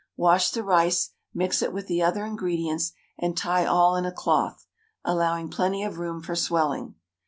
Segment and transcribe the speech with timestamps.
[0.17, 4.65] Wash the rice, mix it with the other ingredients, and tie all in a cloth,
[5.05, 6.95] allowing plenty of room for swelling.